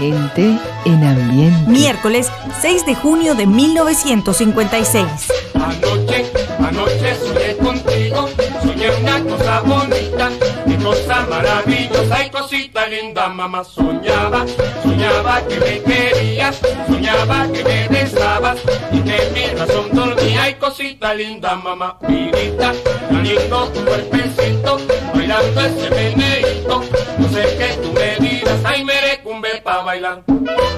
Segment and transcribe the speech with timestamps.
[0.00, 1.70] Gente en ambiente.
[1.70, 2.32] Miércoles
[2.62, 5.04] 6 de junio de 1956.
[5.52, 6.24] Anoche,
[6.58, 8.26] anoche soñé contigo,
[8.62, 10.30] soñé una cosa bonita,
[10.66, 13.62] qué cosa maravillosa y cosita linda, mamá.
[13.62, 14.46] Soñaba,
[14.82, 16.58] soñaba que me querías,
[16.88, 18.58] soñaba que me besabas
[18.92, 21.98] y que mi razón dormía y cosita linda, mamá.
[22.08, 22.72] Vidita,
[23.10, 24.80] tan lindo tu cuerpecito,
[25.14, 26.82] bailando ese meneíto,
[27.18, 29.09] no sé qué tú me dirás, ay me
[29.50, 30.69] recumbe pa' bailar.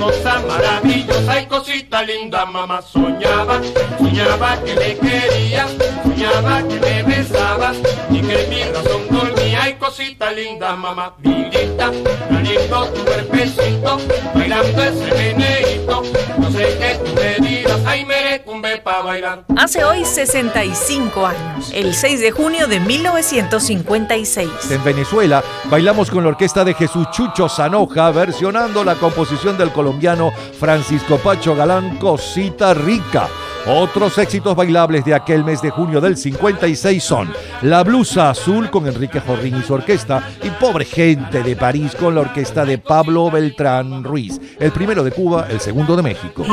[0.00, 2.80] Cosa maravillosa y cosita linda, mamá.
[2.80, 3.60] Soñaba,
[3.98, 5.70] soñaba que me querías,
[6.02, 7.76] soñaba que me besabas
[8.10, 11.14] y que mi razón dormía y cosita linda, mamá.
[11.18, 11.90] Vidita,
[12.28, 13.98] tan lindo tu cuerpecito,
[14.34, 16.02] bailando ese meneíto,
[16.38, 19.44] no sé qué tú me dirás, ay me recumbe pa' bailar.
[19.56, 24.50] Hace hoy 65 años, el 6 de junio de 1956.
[24.70, 30.32] En Venezuela bailamos con la orquesta de Jesús Chucho Sanoja versionando la composición del colombiano
[30.58, 33.28] Francisco Pacho Galán Cosita Rica.
[33.66, 37.30] Otros éxitos bailables de aquel mes de junio del 56 son
[37.62, 42.14] La Blusa Azul con Enrique Jorrín y su orquesta y Pobre Gente de París con
[42.14, 44.40] la orquesta de Pablo Beltrán Ruiz.
[44.58, 46.44] El primero de Cuba, el segundo de México.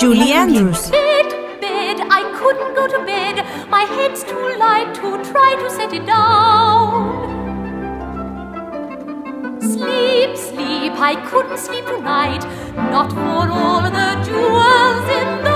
[0.00, 0.90] Julie Andrews.
[0.90, 1.26] Bed,
[1.60, 3.44] bed, I couldn't go to bed.
[3.70, 7.26] My head's too light to try to set it down.
[9.60, 12.44] Sleep, sleep, I couldn't sleep tonight.
[12.90, 15.55] Not for all the jewels in the.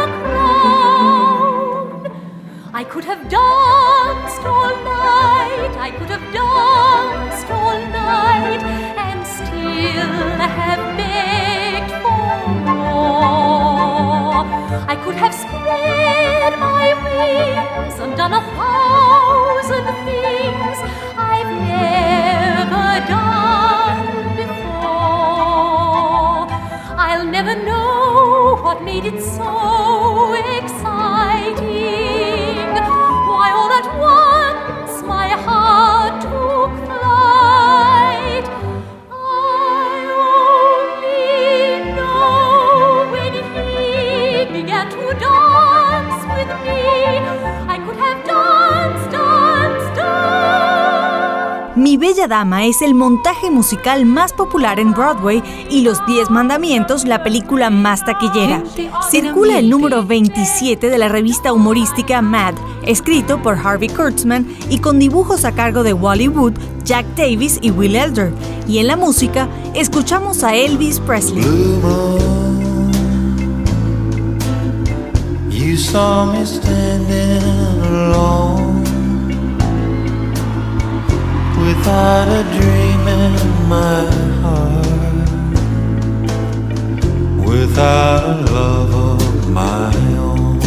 [2.81, 5.77] I could have danced all night.
[5.87, 8.63] I could have danced all night
[9.07, 14.47] and still have begged for more.
[14.89, 20.79] I could have spread my wings and done a thousand things
[21.19, 24.01] I've never done
[24.41, 25.69] before.
[26.97, 30.70] I'll never know what made it so exciting.
[51.81, 57.07] Mi Bella Dama es el montaje musical más popular en Broadway y Los Diez Mandamientos
[57.07, 58.63] la película más taquillera.
[59.11, 62.53] Circula el número 27 de la revista humorística Mad,
[62.83, 66.53] escrito por Harvey Kurtzman y con dibujos a cargo de Wally Wood,
[66.85, 68.31] Jack Davis y Will Elder.
[68.69, 71.43] Y en la música escuchamos a Elvis Presley.
[75.49, 77.41] You saw me standing
[77.87, 78.70] alone
[81.81, 83.35] without a dream in
[83.67, 84.05] my
[84.43, 85.29] heart,
[87.49, 90.59] without a love of my own.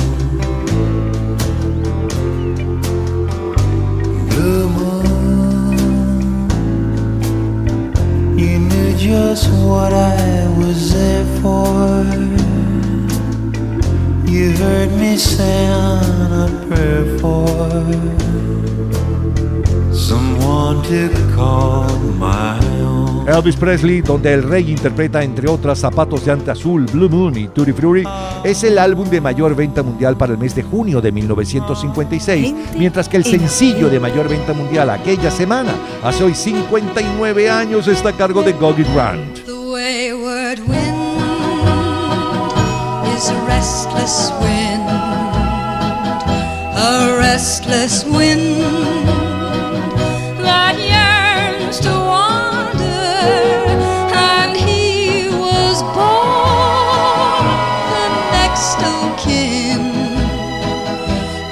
[4.29, 5.77] Blue moon,
[8.35, 12.03] you knew just what I was there for.
[14.27, 18.32] You heard me say on a prayer for
[23.27, 27.47] Elvis Presley, donde el rey interpreta entre otras Zapatos de Ante Azul, Blue Moon y
[27.47, 28.03] Tutti Frutti,
[28.43, 33.07] es el álbum de mayor venta mundial para el mes de junio de 1956, mientras
[33.07, 35.71] que el sencillo de mayor venta mundial aquella semana,
[36.03, 39.45] hace hoy 59 años, está a cargo de Gogi Grant.
[39.45, 41.21] The wayward wind
[43.15, 44.89] is a restless wind,
[46.75, 49.12] a restless wind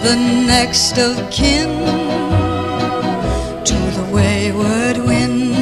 [0.03, 1.69] the next of kin
[3.63, 5.53] to the wayward wind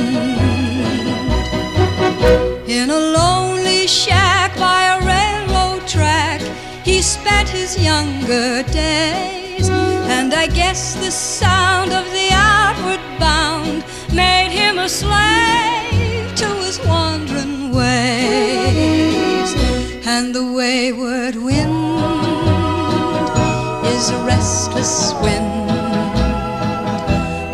[2.69, 6.39] in a lonely shack by a railroad track.
[6.85, 9.67] He spent his younger days,
[10.17, 13.83] and I guess the sound of the outward bound
[14.13, 19.49] made him a slave to his wandering ways.
[20.05, 21.78] And the wayward wind
[24.11, 25.69] a restless wind,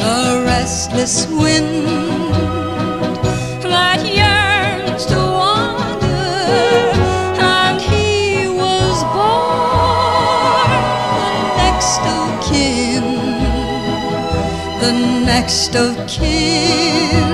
[0.02, 1.86] a restless wind
[3.64, 6.06] that yearns to wander.
[7.42, 10.70] And he was born
[11.20, 11.32] the
[11.62, 13.06] next of kin,
[14.80, 14.94] the
[15.26, 17.25] next of kin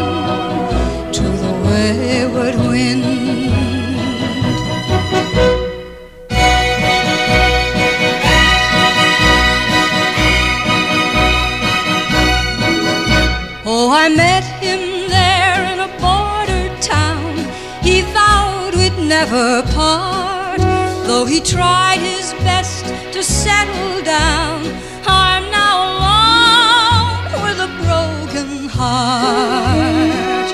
[21.21, 22.83] though he tried his best
[23.13, 24.65] to settle down.
[25.06, 30.51] I'm now alone with a broken heart,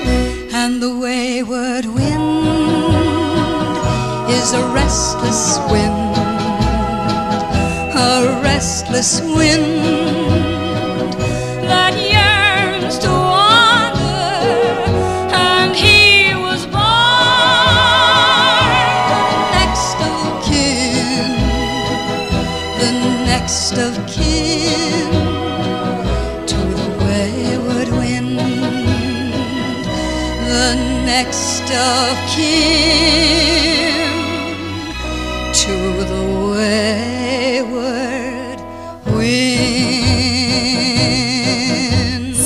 [0.52, 2.44] and the wayward wind
[4.28, 6.16] is a restless wind,
[7.96, 9.97] a restless wind
[31.78, 32.08] the.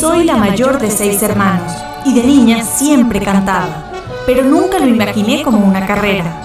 [0.03, 1.73] Soy la mayor de seis hermanos
[2.05, 3.93] y de niña siempre cantaba,
[4.27, 6.43] pero nunca lo imaginé como una carrera.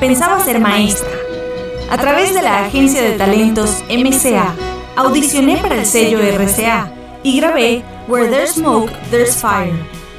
[0.00, 1.10] Pensaba ser maestra.
[1.90, 4.54] A través de la agencia de talentos MCA,
[4.96, 6.90] audicioné para el sello RCA
[7.22, 9.74] y grabé Where There's Smoke, There's Fire,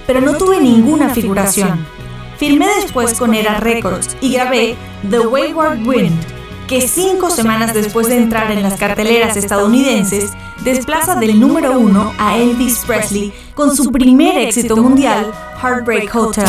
[0.05, 1.94] pero no tuve ninguna figuración.
[2.37, 4.75] Firmé después con Era Records y grabé
[5.09, 6.19] The Wayward Wind,
[6.67, 10.33] que cinco semanas después de entrar en las carteleras estadounidenses,
[10.63, 16.45] desplaza del número uno a Elvis Presley con su primer éxito mundial, Heartbreak Hotel.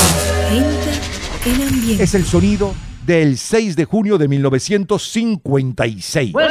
[2.01, 2.75] Es el sonido
[3.07, 6.35] del 6 de junio de 1956.
[6.35, 6.51] Well,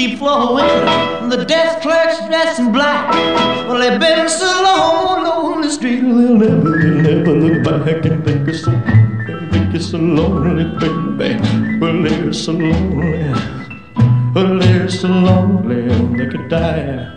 [0.00, 0.64] Now the bellhop's tears keep flowing,
[1.22, 3.10] and the desk clerk's dressed in black.
[3.68, 8.24] Well, they've been so long on the street, they'll never, they'll never look back and
[8.24, 8.72] think it's so,
[9.50, 11.38] think it's so lonely, baby.
[11.78, 13.32] Well, they're so lonely,
[14.34, 17.12] well, they're so lonely, they could die.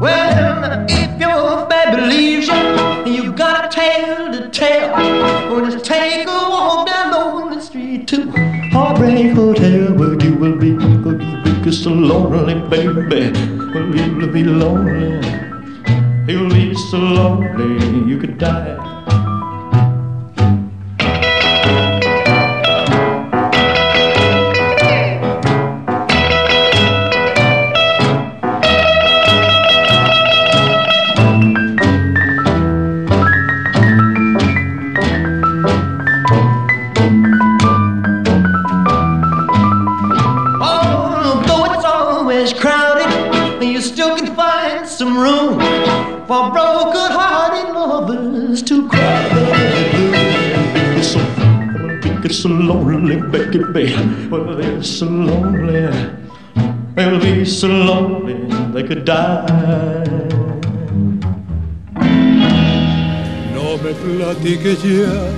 [0.00, 5.84] Well, if your baby leaves you, and you got a tale to tell, well, just
[5.84, 6.39] take a
[11.82, 13.32] so lonely, baby.
[13.72, 15.16] Well, you'll be lonely,
[16.30, 18.99] you'll be so lonely, you could die.
[53.54, 54.28] Lonely, baby.
[54.28, 55.88] Well, they're so lonely.
[56.94, 58.34] They'll be so lonely
[58.72, 59.46] they could die.
[63.54, 65.30] No me platiques ya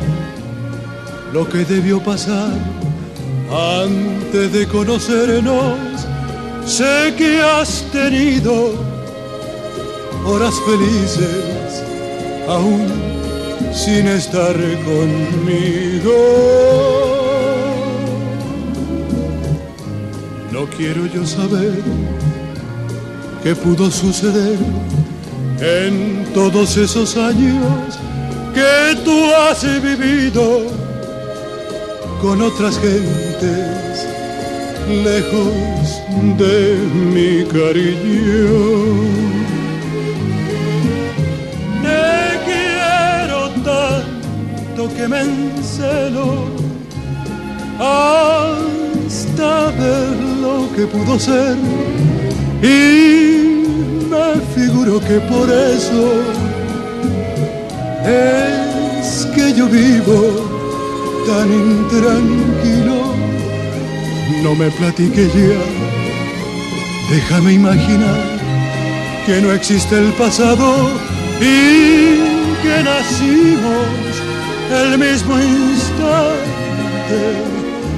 [1.33, 2.53] lo que debió pasar
[3.51, 6.07] antes de conocernos.
[6.65, 8.75] Sé que has tenido
[10.25, 11.83] horas felices
[12.49, 12.87] aún
[13.73, 16.13] sin estar conmigo.
[20.63, 21.83] No quiero yo saber
[23.43, 24.59] qué pudo suceder
[25.59, 27.99] en todos esos años
[28.55, 30.61] que tú has vivido
[32.21, 34.07] con otras gentes
[34.89, 36.01] lejos
[36.39, 36.77] de
[37.13, 38.55] mi cariño.
[41.83, 46.53] Te quiero tanto que me encelo
[49.37, 51.57] ver lo que pudo ser.
[52.63, 56.13] Y me figuro que por eso
[58.05, 60.51] es que yo vivo
[61.27, 63.13] tan intranquilo.
[64.43, 68.21] No me platique ya, déjame imaginar
[69.27, 70.91] que no existe el pasado
[71.41, 72.19] y
[72.63, 74.13] que nacimos
[74.71, 76.43] el mismo instante.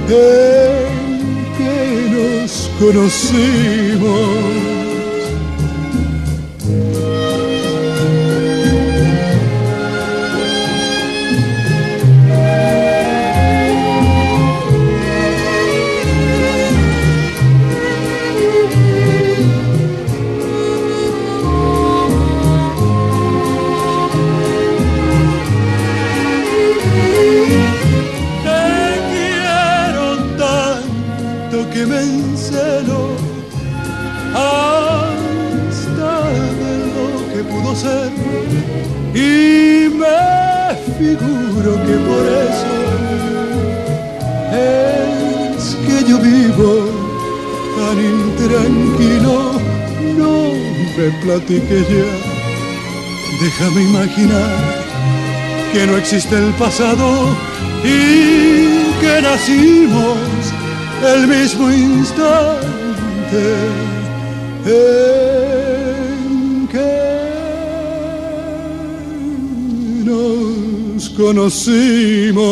[0.06, 1.03] que
[2.44, 4.83] nos conocimos.
[40.98, 42.74] Figuro que por eso
[44.52, 46.72] es que yo vivo
[47.76, 49.36] tan intranquilo.
[50.16, 50.34] No
[50.96, 52.10] me platique ya,
[53.42, 54.54] déjame imaginar
[55.72, 57.06] que no existe el pasado
[57.82, 60.18] y que nacimos
[61.04, 62.64] el mismo instante.
[71.16, 72.44] Conocimos.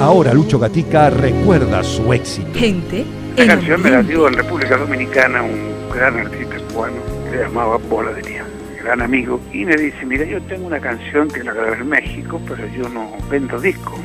[0.00, 2.58] Ahora Lucho Gatica recuerda su éxito.
[2.58, 3.04] Gente.
[3.36, 7.78] La canción me la dio en República Dominicana un gran artista cubano que se llamaba
[7.78, 8.46] Bola de Nieve,
[8.82, 12.40] gran amigo, y me dice, mira, yo tengo una canción que la grabé en México,
[12.46, 13.98] pero yo no vendo discos,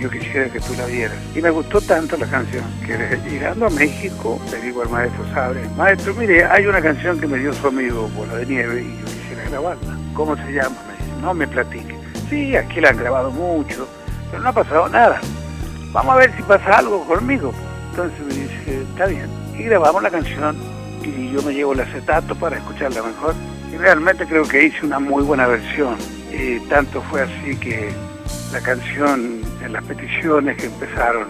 [0.00, 1.16] yo quisiera que tú la vieras.
[1.36, 2.96] Y me gustó tanto la canción que
[3.30, 7.38] llegando a México le digo al maestro Sabre, maestro, mire, hay una canción que me
[7.38, 9.96] dio su amigo Bola de Nieve y yo quisiera grabarla.
[10.12, 10.91] ¿Cómo se llama?
[11.22, 11.96] No me platique.
[12.28, 13.88] Sí, aquí la han grabado mucho,
[14.30, 15.20] pero no ha pasado nada.
[15.92, 17.54] Vamos a ver si pasa algo conmigo.
[17.90, 19.30] Entonces me dice, está bien.
[19.56, 20.56] Y grabamos la canción
[21.02, 23.34] y yo me llevo el acetato para escucharla mejor.
[23.72, 25.96] Y realmente creo que hice una muy buena versión.
[26.30, 27.92] Y tanto fue así que
[28.52, 31.28] la canción en las peticiones que empezaron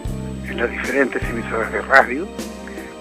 [0.49, 2.27] en las diferentes emisoras de radio,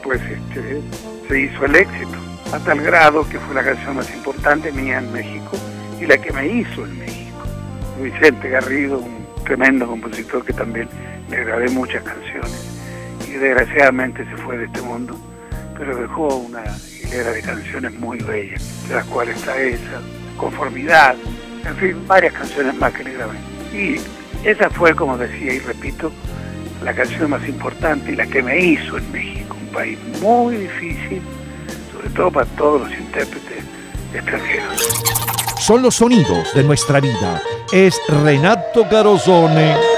[0.03, 0.81] pues este,
[1.29, 2.19] se hizo el éxito,
[2.53, 5.57] a tal grado que fue la canción más importante mía en México
[6.02, 7.38] y la que me hizo en México.
[8.02, 10.88] Vicente Garrido, un tremendo compositor que también
[11.30, 12.66] le grabé muchas canciones
[13.28, 15.16] y desgraciadamente se fue de este mundo,
[15.78, 16.64] pero dejó una
[17.02, 20.00] hilera de canciones muy bellas, de las cuales está esa,
[20.37, 21.14] Conformidad,
[21.64, 23.37] en fin, varias canciones más que le grabé.
[23.73, 24.00] Y
[24.44, 26.11] esa fue, como decía y repito,
[26.82, 31.23] la canción más importante y la que me hizo en México, un país muy difícil,
[31.92, 33.64] sobre todo para todos los intérpretes
[34.12, 35.23] extranjeros
[35.62, 37.40] son los sonidos de nuestra vida.
[37.71, 39.92] Es Renato Carosone.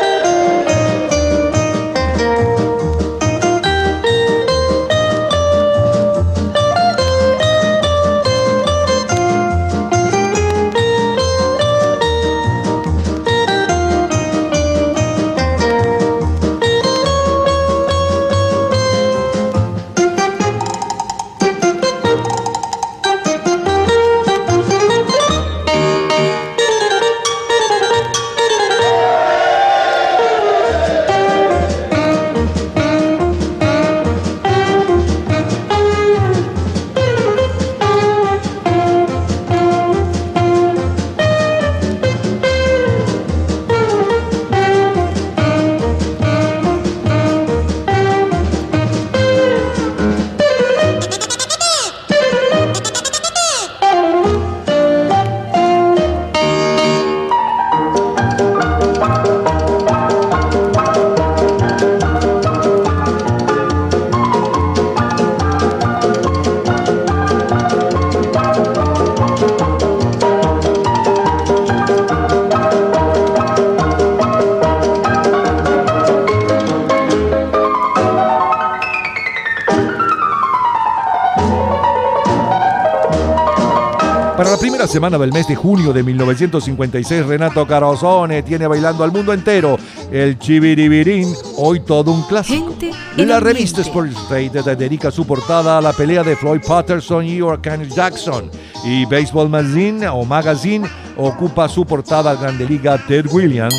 [84.95, 89.77] Semana del mes de junio de 1956, Renato Carosone tiene bailando al mundo entero
[90.13, 92.73] el Chiviribirín, hoy todo un clásico.
[93.17, 97.91] La revista Sports Illustrated dedica su portada a la pelea de Floyd Patterson y Orkan
[97.91, 98.49] Jackson.
[98.85, 103.75] Y Baseball Magazine o Magazine ocupa su portada Grande Liga Ted Williams.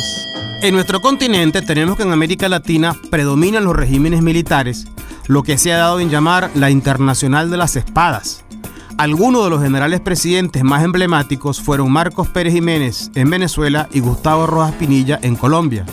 [0.60, 4.86] En nuestro continente tenemos que en América Latina predominan los regímenes militares,
[5.28, 8.45] lo que se ha dado en llamar la Internacional de las Espadas.
[8.98, 14.46] Algunos de los generales presidentes más emblemáticos fueron Marcos Pérez Jiménez en Venezuela y Gustavo
[14.46, 15.84] Rojas Pinilla en Colombia.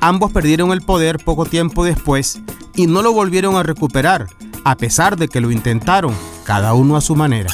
[0.00, 2.40] Ambos perdieron el poder poco tiempo después
[2.76, 4.28] y no lo volvieron a recuperar,
[4.62, 7.50] a pesar de que lo intentaron, cada uno a su manera.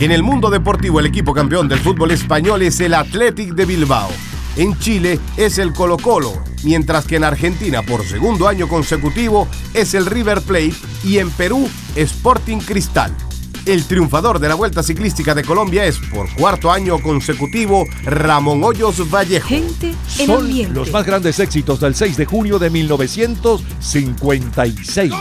[0.00, 4.08] En el mundo deportivo, el equipo campeón del fútbol español es el Athletic de Bilbao.
[4.56, 6.32] En Chile es el Colo Colo,
[6.64, 11.68] mientras que en Argentina por segundo año consecutivo es el River Plate y en Perú
[11.94, 13.14] Sporting Cristal.
[13.66, 19.10] El triunfador de la Vuelta Ciclística de Colombia es, por cuarto año consecutivo, Ramón Hoyos
[19.10, 19.48] Vallejo.
[19.48, 20.74] Gente en Son ambiente.
[20.74, 25.12] los más grandes éxitos del 6 de junio de 1956.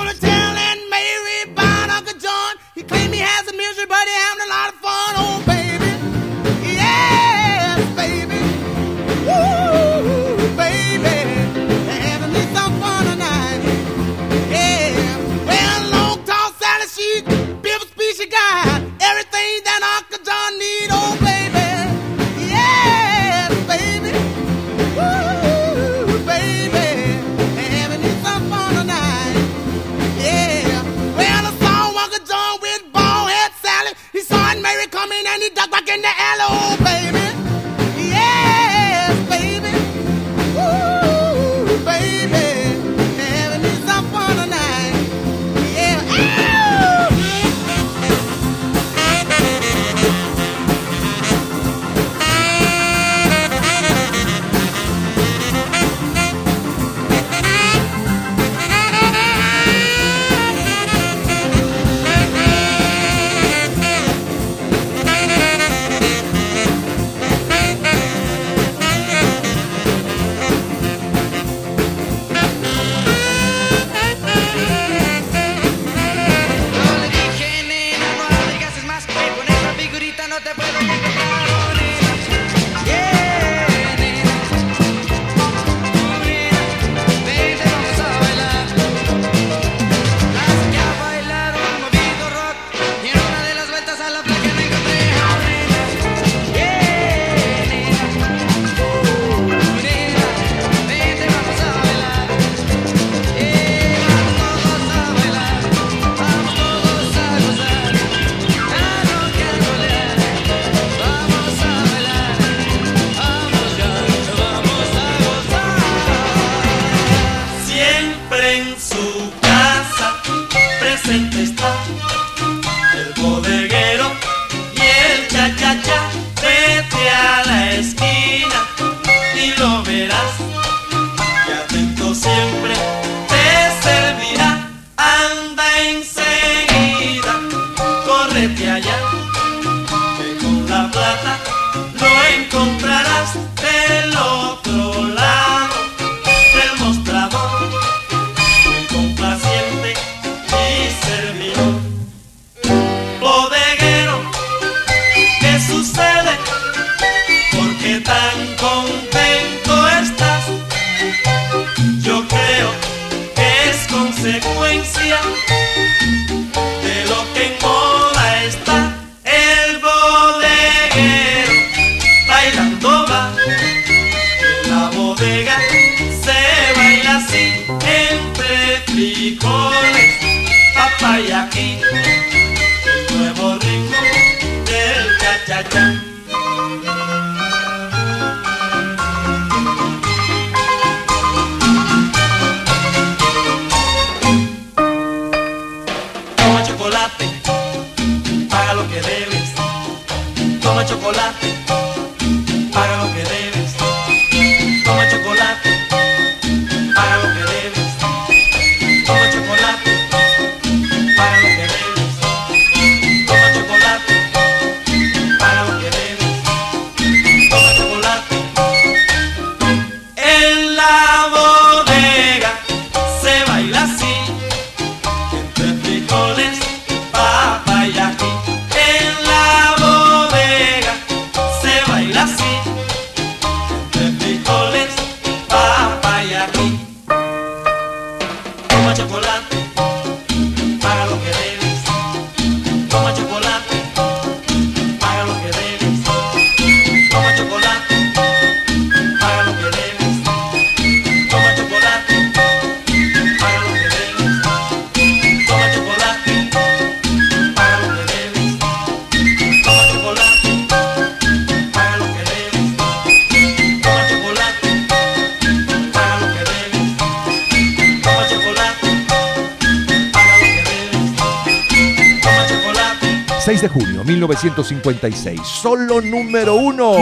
[274.48, 276.94] 1956, solo número uno,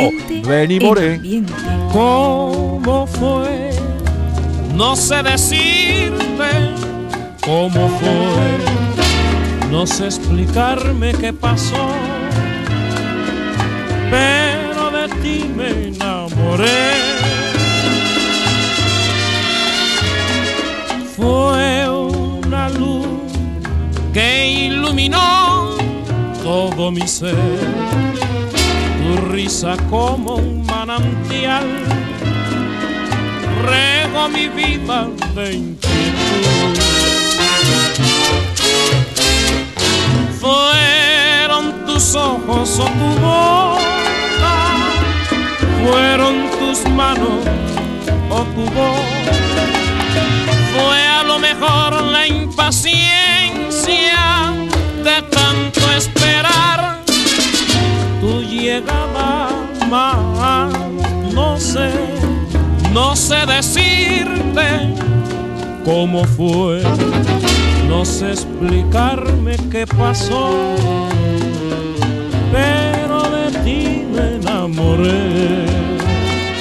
[0.48, 1.22] Benny Moré.
[1.92, 3.70] ¿Cómo fue?
[4.74, 6.50] No sé decirte
[7.46, 9.70] cómo fue.
[9.72, 11.88] No sé explicarme qué pasó.
[14.10, 16.96] Pero de ti me enamoré.
[21.16, 23.06] Fue una luz
[24.14, 25.45] que iluminó
[26.46, 27.36] todo mi ser.
[29.00, 31.66] Tu risa como un manantial
[33.66, 36.76] rego mi vida de inquietud.
[40.40, 44.56] Fueron tus ojos o tu boca,
[45.84, 47.42] fueron tus manos
[48.30, 49.06] o tu voz.
[50.74, 53.16] Fue a lo mejor la impaciencia
[62.94, 64.94] no sé decirte
[65.84, 66.82] cómo fue,
[67.88, 70.76] no sé explicarme qué pasó,
[72.52, 75.66] pero de ti me enamoré.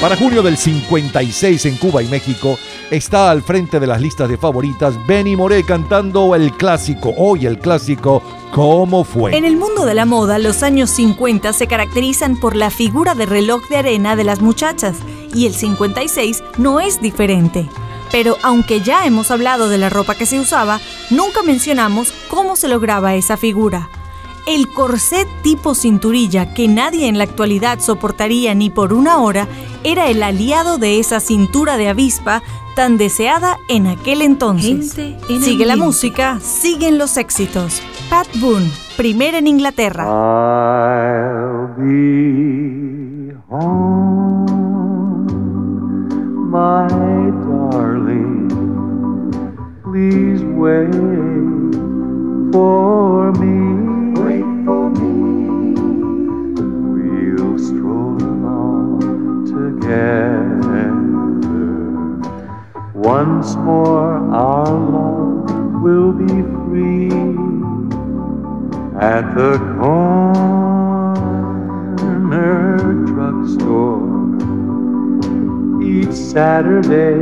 [0.01, 2.59] Para junio del 56 en Cuba y México
[2.91, 7.59] está al frente de las listas de favoritas Benny Moré cantando el clásico, hoy el
[7.59, 8.23] clásico
[8.55, 9.37] ¿Cómo fue?
[9.37, 13.27] En el mundo de la moda, los años 50 se caracterizan por la figura de
[13.27, 14.99] reloj de arena de las muchachas
[15.35, 17.69] y el 56 no es diferente.
[18.13, 20.79] Pero aunque ya hemos hablado de la ropa que se usaba,
[21.11, 23.89] nunca mencionamos cómo se lograba esa figura.
[24.47, 29.49] El corset tipo cinturilla que nadie en la actualidad soportaría ni por una hora
[29.83, 32.45] era el aliado de esa cintura de avispa
[32.75, 34.97] tan deseada en aquel entonces.
[34.99, 37.83] En Sigue la música, siguen los éxitos.
[38.11, 40.05] Pat Boone, primera en Inglaterra.
[40.05, 44.47] I'll be home,
[46.51, 46.89] my
[47.47, 48.49] darling.
[49.85, 50.93] Please wait
[52.53, 53.55] for me.
[54.21, 55.75] Wait for me.
[56.91, 60.94] We'll stroll along together.
[63.05, 67.11] Once more, our love will be free
[68.99, 70.25] at the corner
[73.05, 74.01] drugstore.
[75.83, 77.21] Each Saturday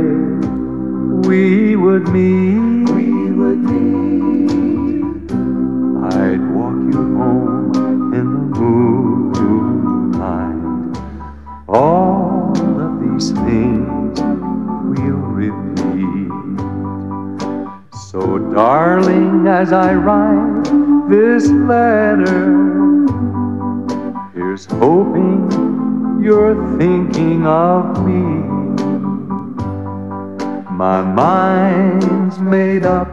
[1.27, 2.82] we would meet.
[18.53, 20.63] Darling, as I write
[21.09, 23.07] this letter,
[24.35, 25.49] here's hoping
[26.21, 28.21] you're thinking of me.
[30.71, 33.09] My mind's made up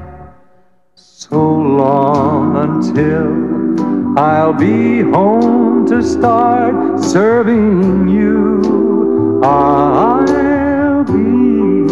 [0.94, 9.40] so long until I'll be home to start serving you.
[9.42, 11.88] I'll be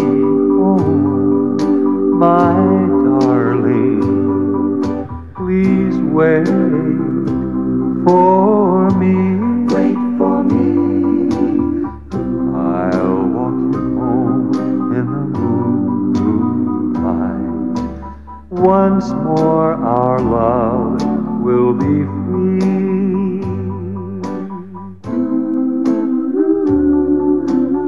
[0.61, 2.78] home, my
[6.18, 6.48] wait
[8.04, 9.14] for me.
[9.72, 10.66] Wait for me.
[12.57, 14.50] I'll walk you home
[14.98, 15.24] in the
[16.18, 17.46] moonlight.
[18.50, 21.00] Once more, our love
[21.40, 23.44] will be free.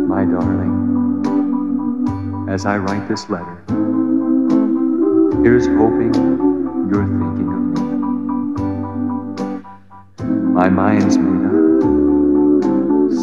[0.06, 0.76] My darling,
[2.48, 3.64] as I write this letter,
[5.42, 6.14] here's hoping
[6.92, 7.39] you're thinking
[10.60, 11.54] My mind's made up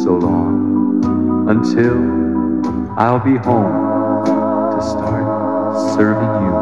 [0.02, 1.96] so long until
[2.98, 4.24] I'll be home
[4.74, 6.54] to start serving you.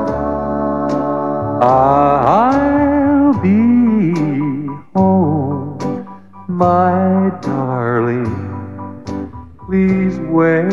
[1.64, 5.78] I'll be home,
[6.46, 8.28] my darling.
[9.66, 10.70] Please wait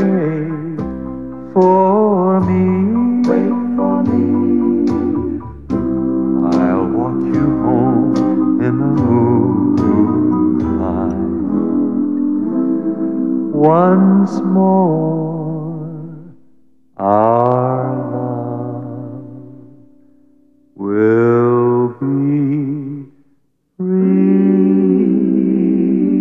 [1.54, 2.93] for me.
[13.64, 15.88] Once more,
[20.76, 22.24] will be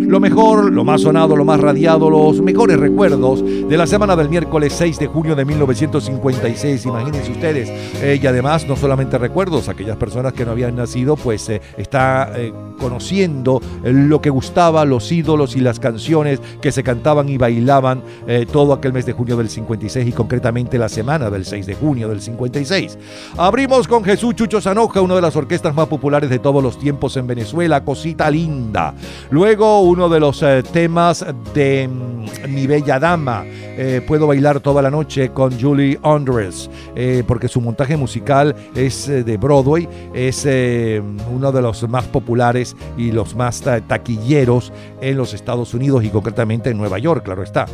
[0.07, 4.29] Lo mejor, lo más sonado, lo más radiado, los mejores recuerdos de la semana del
[4.29, 6.85] miércoles 6 de junio de 1956.
[6.85, 7.69] Imagínense ustedes.
[8.01, 12.31] Eh, y además, no solamente recuerdos, aquellas personas que no habían nacido, pues eh, está
[12.35, 12.53] eh,
[12.83, 18.45] conociendo lo que gustaba, los ídolos y las canciones que se cantaban y bailaban eh,
[18.51, 22.09] todo aquel mes de junio del 56 y concretamente la semana del 6 de junio
[22.09, 22.97] del 56.
[23.37, 27.15] Abrimos con Jesús Chucho Sanoja, una de las orquestas más populares de todos los tiempos
[27.15, 28.93] en Venezuela, Cosita Linda.
[29.31, 34.81] Luego uno de los eh, temas de mm, Mi Bella Dama, eh, Puedo bailar toda
[34.81, 40.45] la noche con Julie Andres, eh, porque su montaje musical es eh, de Broadway, es
[40.45, 41.01] eh,
[41.33, 46.09] uno de los más populares y los más ta- taquilleros en los Estados Unidos y
[46.09, 47.65] concretamente en Nueva York, claro está.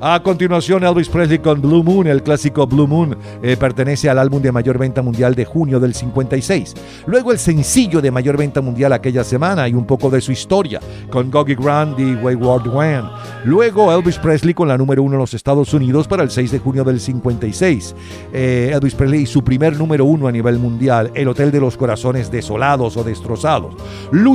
[0.00, 4.42] A continuación, Elvis Presley con Blue Moon, el clásico Blue Moon, eh, pertenece al álbum
[4.42, 6.74] de mayor venta mundial de junio del 56.
[7.06, 10.80] Luego el sencillo de mayor venta mundial aquella semana y un poco de su historia,
[11.10, 13.08] con Gogi Grant y Wayward Wan.
[13.44, 16.58] Luego Elvis Presley con la número uno en los Estados Unidos para el 6 de
[16.58, 17.94] junio del 56.
[18.32, 22.30] Eh, Elvis Presley su primer número uno a nivel mundial, El Hotel de los Corazones
[22.30, 23.74] Desolados o Destrozados.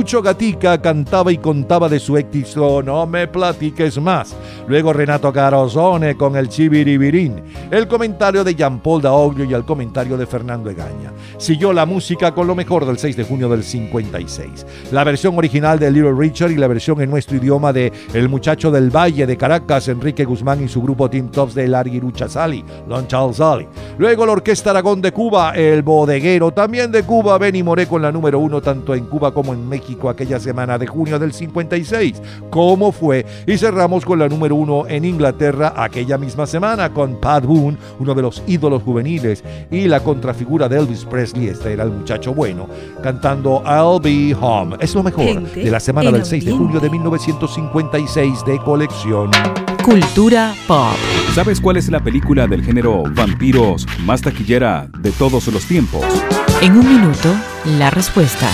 [0.08, 4.34] Lucho Gatica cantaba y contaba de su éxito No me platiques más.
[4.66, 7.42] Luego Renato Carosone con el Chibiribirín.
[7.70, 11.12] El comentario de Jean Paul Daoglio y el comentario de Fernando Egaña.
[11.36, 14.66] Siguió la música con lo mejor del 6 de junio del 56.
[14.92, 18.70] La versión original de Little Richard y la versión en nuestro idioma de El Muchacho
[18.70, 23.06] del Valle de Caracas, Enrique Guzmán y su grupo Team Tops de Larguirucha Sally, Don
[23.08, 23.68] Charles Sally.
[23.98, 28.10] Luego la Orquesta Aragón de Cuba, El Bodeguero, también de Cuba, Benny Moré con la
[28.10, 32.20] número uno tanto en Cuba como en México aquella semana de junio del 56.
[32.50, 33.24] ¿Cómo fue?
[33.46, 38.14] Y cerramos con la número uno en Inglaterra aquella misma semana con Pat Boone, uno
[38.14, 42.68] de los ídolos juveniles, y la contrafigura de Elvis Presley, este era el muchacho bueno,
[43.02, 44.76] cantando I'll Be Home.
[44.80, 49.30] Es lo mejor Gente de la semana del 6 de julio de 1956 de colección.
[49.84, 50.96] Cultura pop.
[51.34, 56.04] ¿Sabes cuál es la película del género vampiros más taquillera de todos los tiempos?
[56.60, 57.34] En un minuto,
[57.78, 58.48] la respuesta.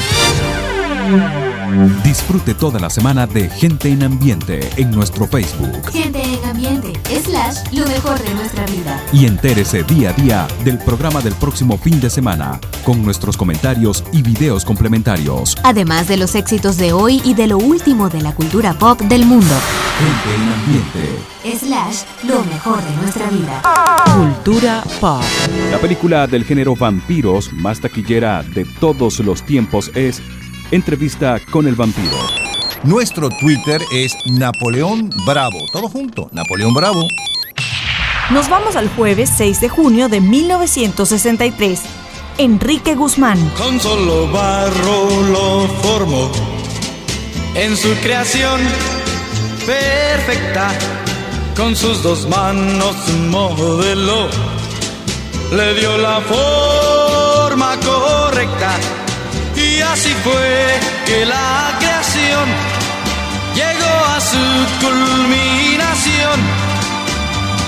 [2.03, 7.57] Disfrute toda la semana de Gente en Ambiente en nuestro Facebook Gente en ambiente, slash,
[7.73, 9.03] lo mejor de nuestra vida.
[9.12, 14.05] y entérese día a día del programa del próximo fin de semana con nuestros comentarios
[14.12, 15.57] y videos complementarios.
[15.62, 19.27] Además de los éxitos de hoy y de lo último de la cultura pop del
[19.27, 19.55] mundo.
[19.99, 21.67] Gente en Ambiente.
[21.67, 23.62] Slash, lo mejor de nuestra vida.
[24.14, 25.23] Cultura pop.
[25.71, 30.23] La película del género vampiros más taquillera de todos los tiempos es
[30.75, 32.17] Entrevista con el vampiro.
[32.83, 35.57] Nuestro Twitter es Napoleón Bravo.
[35.73, 37.07] Todo junto, Napoleón Bravo.
[38.31, 41.81] Nos vamos al jueves 6 de junio de 1963.
[42.39, 43.39] Enrique Guzmán.
[43.57, 46.33] Con solo barro lo formó
[47.55, 48.61] en su creación
[49.65, 50.77] perfecta.
[51.57, 52.97] Con sus dos manos
[53.31, 54.29] modeló,
[55.53, 59.04] le dio la forma correcta.
[59.92, 62.49] Así fue que la creación
[63.55, 64.44] llegó a su
[64.85, 66.40] culminación.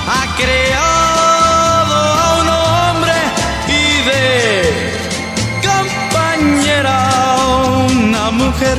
[0.08, 3.12] Ha creado a un hombre
[3.68, 4.20] y de
[5.68, 6.98] compañera
[7.90, 8.78] una mujer.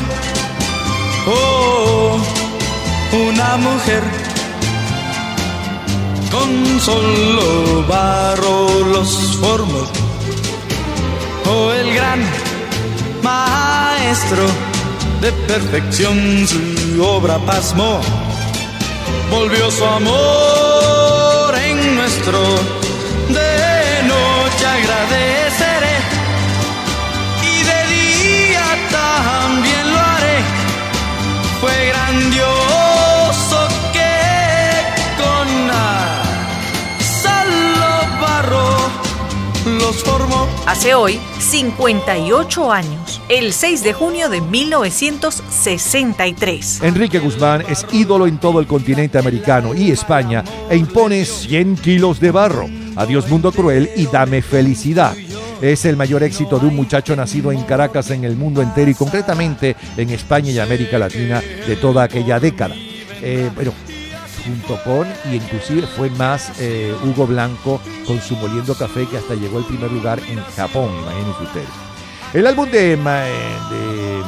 [1.28, 2.20] Oh,
[3.30, 4.04] una mujer.
[6.32, 9.84] Con solo barro los formó.
[11.50, 12.20] Oh, el gran
[13.28, 14.46] maestro
[15.22, 16.16] de perfección
[16.48, 16.60] su
[17.04, 17.94] obra pasmó.
[19.30, 22.40] Volvió su amor en nuestro
[23.38, 25.96] de noche agradeceré
[27.52, 28.68] y de día
[29.00, 30.40] también lo haré.
[31.62, 33.60] Fue grandioso
[33.96, 34.16] que
[35.22, 35.48] con
[38.22, 38.70] barro
[39.80, 40.48] los formó.
[40.66, 46.82] Hace hoy 58 años, el 6 de junio de 1963.
[46.84, 52.22] Enrique Guzmán es ídolo en todo el continente americano y España e impone 100 kilos
[52.22, 52.70] de barro.
[52.96, 55.16] Adiós mundo cruel y dame felicidad.
[55.62, 58.96] Es el mayor éxito de un muchacho nacido en Caracas en el mundo entero y
[58.96, 62.76] concretamente en España y América Latina de toda aquella década.
[63.22, 63.74] Eh, bueno,
[64.46, 69.36] junto con, y inclusive fue más eh, Hugo Blanco con su Moliendo Café que hasta
[69.36, 71.87] llegó al primer lugar en Japón, imagínense ustedes.
[72.34, 74.22] El álbum de, eh, de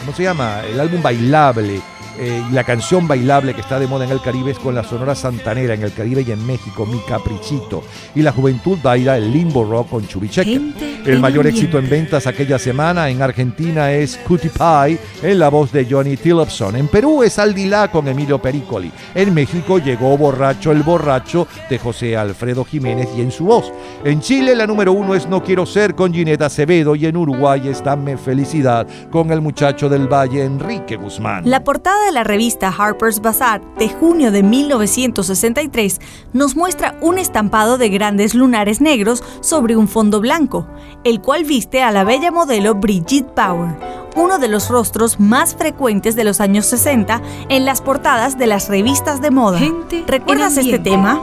[0.00, 0.62] ¿cómo se llama?
[0.64, 1.80] El álbum bailable
[2.18, 5.14] eh, la canción bailable que está de moda en el Caribe es con la Sonora
[5.14, 7.82] Santanera en el Caribe y en México, Mi Caprichito.
[8.14, 10.60] Y la juventud baila el limbo rock con Chubicheque.
[11.04, 15.70] El mayor éxito en ventas aquella semana en Argentina es Cutie Pie en la voz
[15.70, 16.76] de Johnny Tillotson.
[16.76, 18.90] En Perú es Aldilá con Emilio Pericoli.
[19.14, 23.70] En México llegó Borracho el Borracho de José Alfredo Jiménez y en su voz.
[24.04, 27.68] En Chile la número uno es No Quiero Ser con Gineta Acevedo y en Uruguay
[27.68, 31.48] es Dame Felicidad con el muchacho del Valle Enrique Guzmán.
[31.48, 36.00] La portada de la revista Harper's Bazaar de junio de 1963
[36.32, 40.66] nos muestra un estampado de grandes lunares negros sobre un fondo blanco,
[41.04, 43.74] el cual viste a la bella modelo Brigitte Bauer,
[44.16, 48.68] uno de los rostros más frecuentes de los años 60 en las portadas de las
[48.68, 49.60] revistas de moda.
[50.06, 51.20] ¿Recuerdas este tema?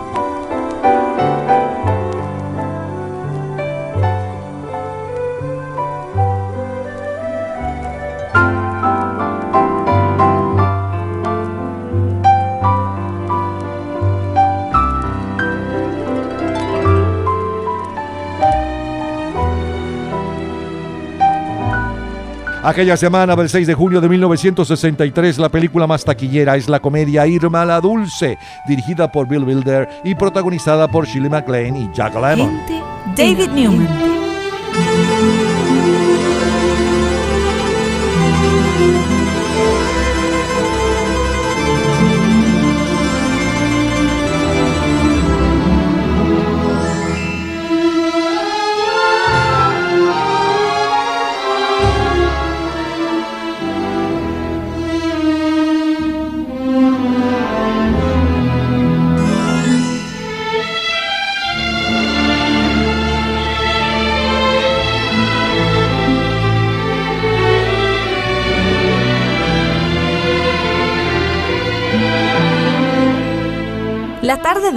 [22.63, 27.25] Aquella semana del 6 de junio de 1963, la película más taquillera es la comedia
[27.25, 32.61] Irma la Dulce, dirigida por Bill Wilder y protagonizada por Shirley MacLaine y Jack Lemmon.
[33.15, 34.10] David Newman.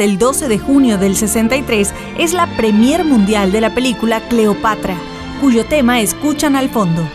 [0.04, 4.98] Del 12 de junio del 63 es la premier mundial de la película Cleopatra,
[5.40, 7.08] cuyo tema escuchan al fondo.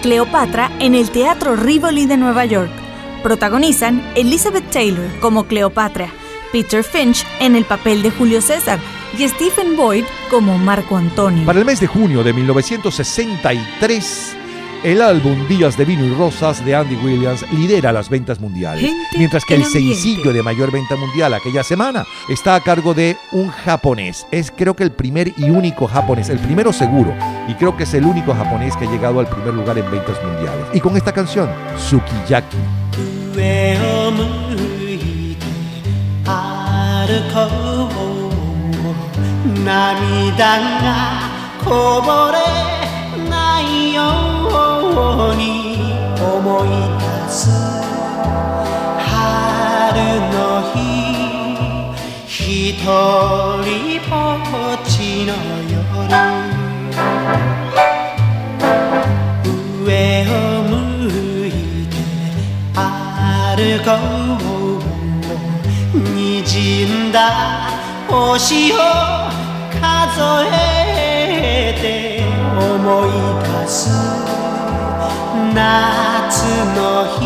[0.00, 2.70] Cleopatra en el Teatro Rivoli de Nueva York.
[3.24, 6.08] Protagonizan Elizabeth Taylor como Cleopatra,
[6.52, 8.78] Peter Finch en el papel de Julio César
[9.18, 11.44] y Stephen Boyd como Marco Antonio.
[11.46, 14.36] Para el mes de junio de 1963,
[14.85, 19.17] el álbum Días de Vino y Rosas de Andy Williams lidera las ventas mundiales, Gente
[19.17, 19.93] mientras que en el ambiente.
[19.95, 24.25] sencillo de mayor venta mundial aquella semana está a cargo de un japonés.
[24.31, 27.13] Es creo que el primer y único japonés, el primero seguro,
[27.47, 30.17] y creo que es el único japonés que ha llegado al primer lugar en ventas
[30.23, 30.65] mundiales.
[30.73, 32.57] Y con esta canción, Sukiyaki.
[33.33, 34.23] 上を向
[34.91, 35.45] いて
[36.25, 36.31] 歩
[37.33, 37.37] こ
[39.47, 41.21] う涙が
[41.63, 42.37] こぼれ
[43.29, 44.24] ないよ
[44.96, 45.42] うに
[46.20, 47.38] 思い出す。
[48.98, 49.04] 春
[50.32, 50.34] の
[50.72, 50.76] 日
[52.26, 52.84] 一人
[54.08, 54.12] ぼ
[54.74, 54.94] っち
[55.26, 55.30] の
[55.70, 55.76] 夜。
[59.84, 59.88] 上
[60.26, 60.30] を
[60.64, 60.72] 向
[61.46, 61.50] い
[61.86, 61.94] て
[62.74, 62.80] 歩
[63.84, 63.88] こ
[65.94, 66.48] う滲
[67.08, 67.16] んだ
[68.08, 68.74] 星を
[69.80, 69.80] 数
[70.52, 70.54] え
[71.80, 71.84] て
[72.58, 73.08] 思い
[73.62, 73.76] 出す。
[75.54, 75.62] 夏
[76.76, 76.80] の
[77.18, 77.22] 日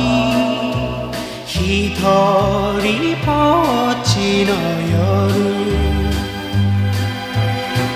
[1.47, 1.57] 一
[1.97, 3.29] 人ぼ
[3.93, 4.51] っちの
[4.91, 5.01] 夜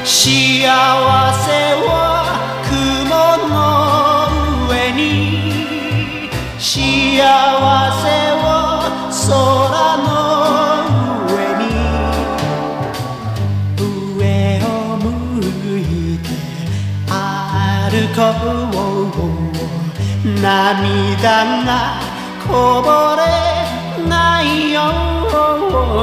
[0.04, 0.12] 幸
[0.62, 1.48] せ
[1.86, 1.90] は
[2.68, 3.12] 雲
[3.48, 3.52] の
[4.68, 5.00] 上に。
[6.58, 6.70] 幸
[7.20, 8.04] せ
[8.42, 8.46] は
[9.10, 9.26] 空
[10.04, 10.06] の
[11.28, 11.62] 上に。
[14.16, 14.22] 上
[14.62, 15.04] を向
[15.78, 15.82] い
[16.18, 16.26] て
[17.08, 17.12] 歩
[18.14, 18.18] こ
[18.70, 19.93] う
[20.24, 22.00] 涙が
[22.48, 23.22] こぼれ
[24.08, 24.80] ないよ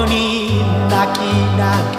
[0.03, 1.17] うに泣き
[1.57, 1.61] な
[1.91, 1.97] が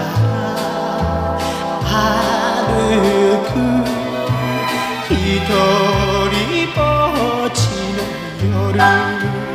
[1.82, 3.50] ら歩く
[5.10, 5.16] 一
[6.30, 6.78] 人ぼ
[7.46, 7.58] っち
[7.96, 9.51] の夜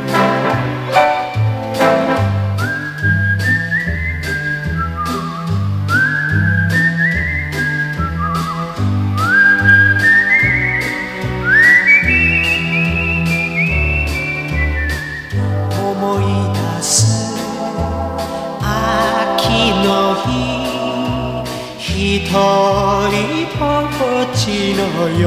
[22.28, 24.80] 人ぼっちの
[25.18, 25.24] 夜。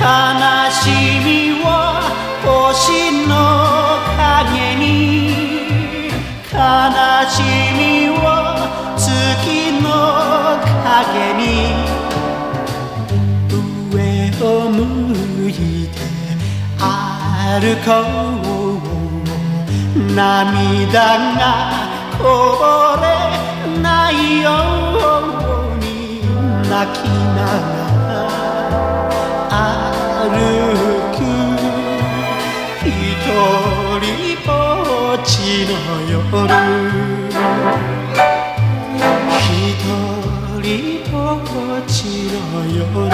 [0.00, 0.02] 悲
[0.72, 0.82] し
[1.22, 1.28] み
[1.62, 1.68] は
[2.42, 2.82] 星
[3.28, 3.32] の
[4.16, 4.86] 影に。
[6.50, 6.56] 悲
[7.28, 7.36] し
[7.76, 7.78] み
[8.24, 8.24] は
[8.96, 9.02] 月
[9.82, 9.86] の
[10.82, 11.44] 影に。
[13.92, 13.94] 上
[14.40, 14.80] を向
[15.50, 15.52] い
[15.88, 15.94] て
[16.80, 16.82] 歩
[17.84, 17.86] こ
[18.40, 20.04] う。
[20.14, 21.42] 涙が
[22.18, 22.22] こ
[22.58, 23.23] ぼれ
[24.04, 24.50] ないよ
[25.72, 26.20] うに
[26.68, 27.80] 泣きなが
[28.10, 29.56] ら
[29.88, 30.36] 歩
[31.16, 31.24] く
[32.84, 32.90] 一
[34.04, 34.12] 人
[34.44, 34.52] ぼ
[35.14, 35.32] っち
[35.64, 35.72] の
[36.12, 36.20] 夜
[39.40, 39.88] 一
[40.60, 40.68] 人
[41.10, 41.16] ぼ
[41.78, 41.96] っち
[42.28, 42.36] の
[42.76, 43.08] 夜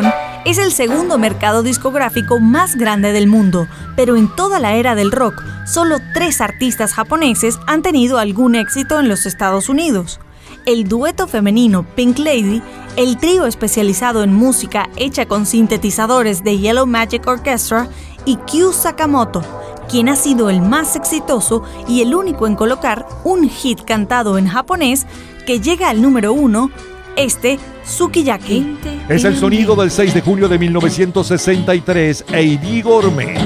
[0.00, 4.94] る Es el segundo mercado discográfico más grande del mundo, pero en toda la era
[4.94, 10.20] del rock, solo tres artistas japoneses han tenido algún éxito en los Estados Unidos.
[10.64, 12.62] El dueto femenino Pink Lady,
[12.96, 17.86] el trío especializado en música hecha con sintetizadores de Yellow Magic Orchestra
[18.24, 19.42] y Kyu Sakamoto,
[19.90, 24.48] quien ha sido el más exitoso y el único en colocar un hit cantado en
[24.48, 25.06] japonés
[25.46, 26.70] que llega al número uno,
[27.16, 28.97] este Sukiyaki.
[29.08, 33.38] Es el sonido del 6 de julio de 1963, Heidi Gourmet.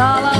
[0.00, 0.39] I.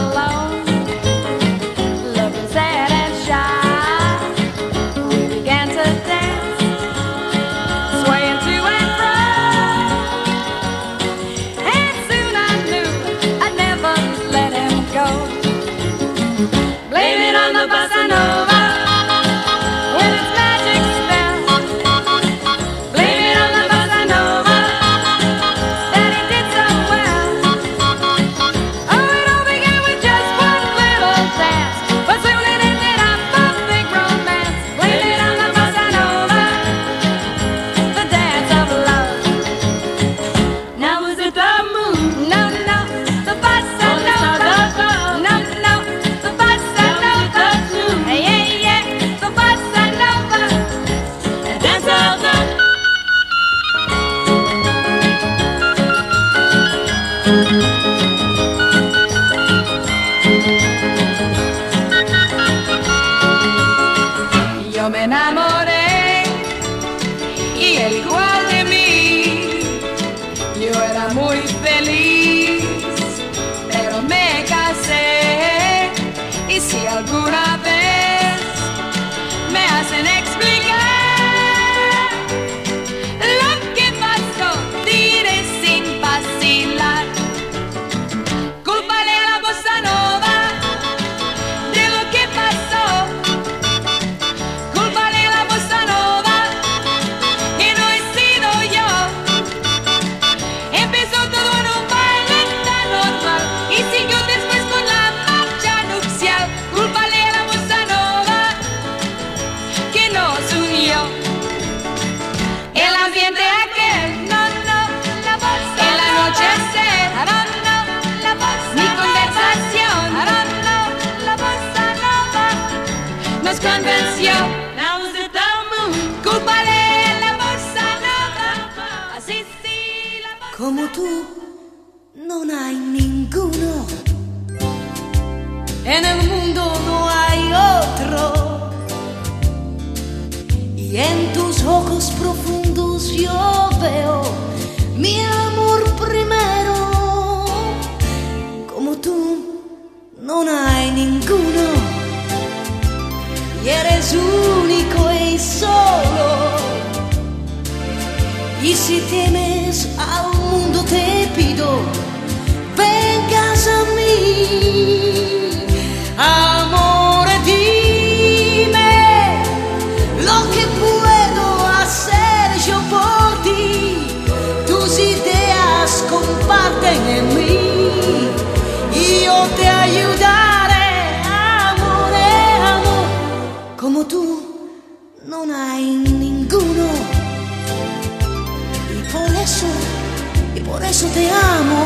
[190.71, 191.83] Por eso te amo.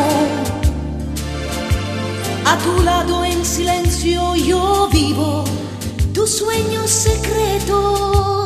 [2.44, 5.44] A tu lado en silencio yo vivo
[6.12, 8.43] tus sueños secretos.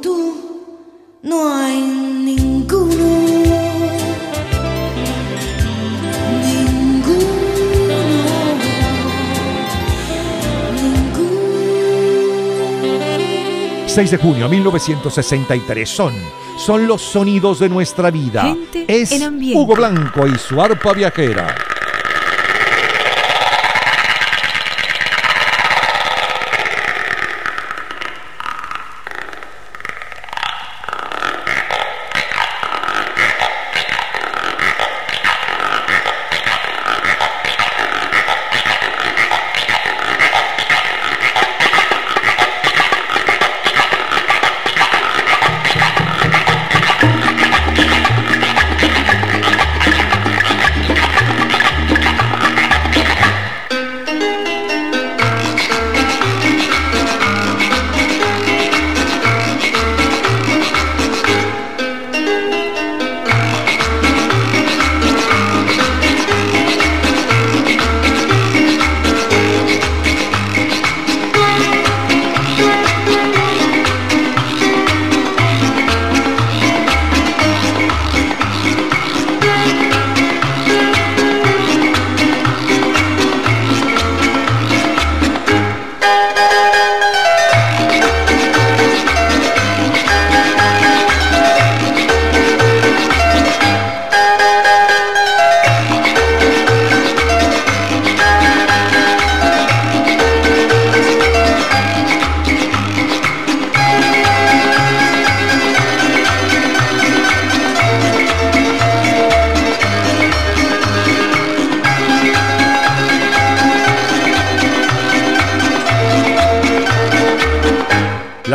[0.00, 2.94] Tú, no hay ninguno.
[6.42, 7.40] Ninguno.
[13.86, 16.14] 6 de junio de 1963 son,
[16.56, 18.42] son los sonidos de nuestra vida.
[18.42, 19.56] Gente es en.
[19.56, 21.69] Hugo Blanco y su arpa viajera.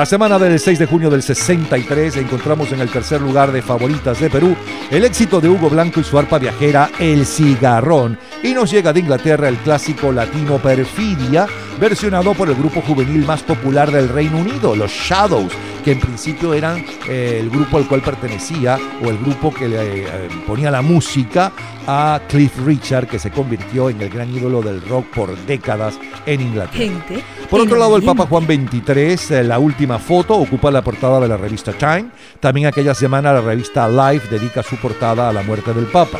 [0.06, 4.20] La semana del 6 de junio del 63 encontramos en el tercer lugar de favoritas
[4.20, 4.56] de Perú
[4.92, 8.20] el éxito de Hugo Blanco y su arpa viajera El Cigarrón.
[8.44, 11.48] Y nos llega de Inglaterra el clásico latino Perfidia
[11.80, 15.52] versionado por el grupo juvenil más popular del Reino Unido, los Shadows,
[15.84, 20.04] que en principio eran eh, el grupo al cual pertenecía o el grupo que le
[20.04, 20.08] eh,
[20.48, 21.52] ponía la música
[21.88, 26.42] a Cliff Richard, que se convirtió en el gran ídolo del rock por décadas en
[26.42, 26.78] Inglaterra.
[26.78, 27.24] Gente.
[27.50, 28.04] Por otro lado, el.
[28.04, 32.08] Papa Juan XXIII, eh, la última foto, ocupa la portada de la revista Time.
[32.40, 36.20] También aquella semana la revista Life dedica su portada a la muerte del Papa.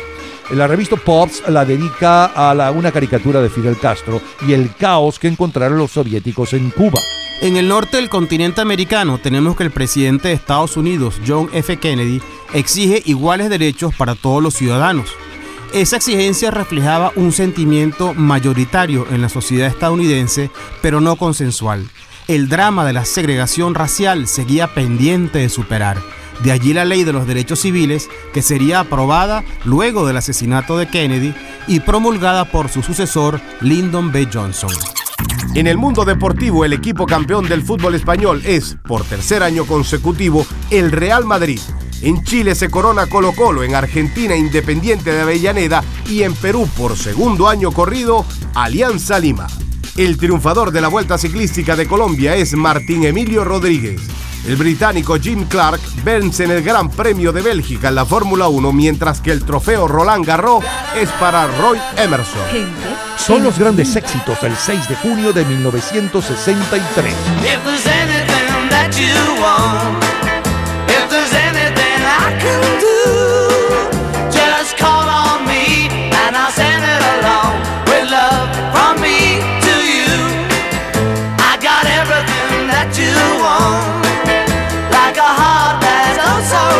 [0.50, 5.26] La revista Pops la dedica a una caricatura de Fidel Castro y el caos que
[5.26, 7.00] encontraron los soviéticos en Cuba.
[7.42, 11.76] En el norte del continente americano tenemos que el presidente de Estados Unidos, John F.
[11.78, 12.22] Kennedy,
[12.54, 15.10] exige iguales derechos para todos los ciudadanos.
[15.74, 21.90] Esa exigencia reflejaba un sentimiento mayoritario en la sociedad estadounidense, pero no consensual.
[22.28, 26.02] El drama de la segregación racial seguía pendiente de superar.
[26.42, 30.88] De allí la ley de los derechos civiles, que sería aprobada luego del asesinato de
[30.88, 31.32] Kennedy
[31.68, 34.28] y promulgada por su sucesor, Lyndon B.
[34.32, 34.72] Johnson.
[35.54, 40.44] En el mundo deportivo, el equipo campeón del fútbol español es, por tercer año consecutivo,
[40.70, 41.60] el Real Madrid.
[42.02, 46.96] En Chile se corona Colo Colo, en Argentina Independiente de Avellaneda y en Perú, por
[46.96, 49.46] segundo año corrido, Alianza Lima.
[49.96, 54.02] El triunfador de la Vuelta Ciclística de Colombia es Martín Emilio Rodríguez.
[54.46, 58.72] El británico Jim Clark vence en el Gran Premio de Bélgica en la Fórmula 1,
[58.74, 60.62] mientras que el trofeo Roland Garros
[60.94, 62.42] es para Roy Emerson.
[63.16, 67.14] Son los grandes éxitos del 6 de junio de 1963.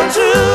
[0.09, 0.46] True.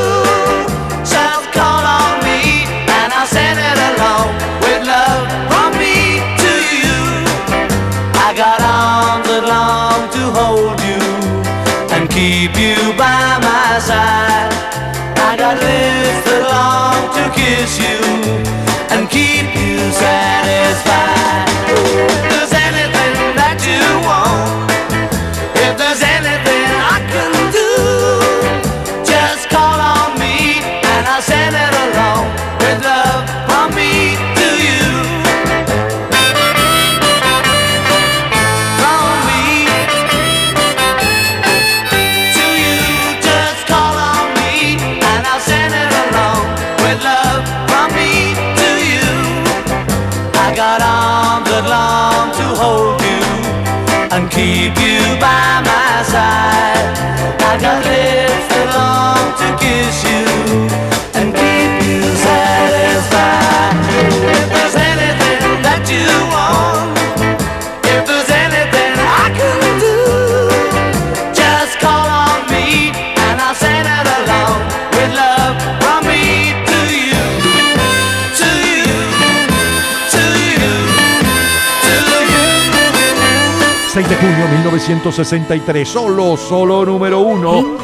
[84.73, 87.77] 1963, solo, solo número uno,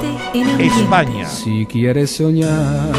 [0.57, 1.29] España.
[1.29, 2.89] Si quieres soñar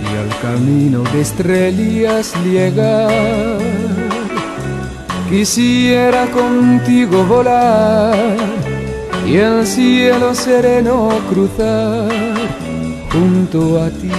[0.00, 3.58] y al camino de estrellas llegar,
[5.28, 8.36] quisiera contigo volar
[9.26, 12.12] y el cielo sereno cruzar
[13.10, 14.12] junto a ti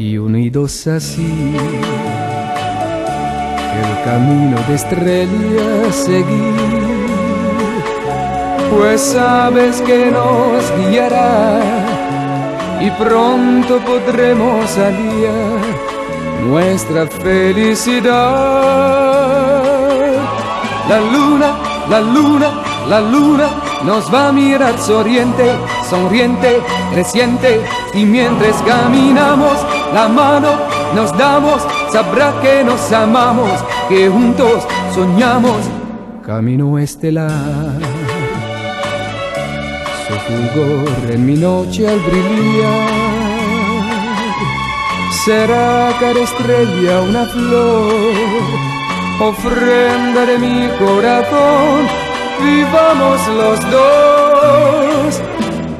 [0.00, 1.54] y unidos así
[3.72, 7.08] el camino de estrellas seguir
[8.70, 11.60] pues sabes que nos guiará
[12.80, 15.60] y pronto podremos aliar
[16.44, 18.12] nuestra felicidad.
[20.88, 21.58] La luna,
[21.88, 22.50] la luna,
[22.88, 23.48] la luna
[23.84, 25.52] nos va a mirar sonriente,
[25.88, 26.60] sonriente,
[26.92, 27.60] creciente
[27.94, 29.58] y mientras caminamos
[29.92, 30.50] la mano
[30.94, 31.62] nos damos,
[31.92, 35.56] sabrá que nos amamos, que juntos soñamos
[36.24, 37.80] camino estelar
[40.06, 43.08] su fulgor en mi noche al brillar.
[45.24, 48.02] Será cada estrella una flor,
[49.20, 51.88] ofrenda de mi corazón.
[52.42, 55.22] Vivamos los dos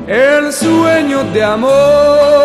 [0.07, 2.38] el sueño de amor.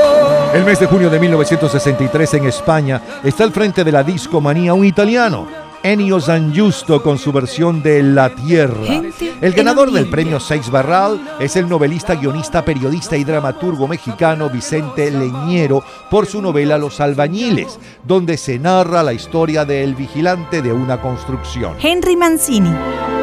[0.54, 4.86] El mes de junio de 1963 en España está al frente de la discomanía un
[4.86, 5.48] italiano,
[5.82, 9.02] Ennio San Giusto con su versión de La Tierra.
[9.42, 15.10] El ganador del premio Seix Barral es el novelista, guionista, periodista y dramaturgo mexicano Vicente
[15.10, 21.02] Leñero por su novela Los Albañiles, donde se narra la historia del vigilante de una
[21.02, 21.78] construcción.
[21.82, 23.23] Henry Mancini.